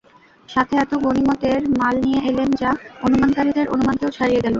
[0.49, 2.71] সাথে এতো গনীমতের মাল নিয়ে এলেন যা
[3.05, 4.49] অনুমানকারীদের অনুমানকেও ছাড়িয়ে গেল।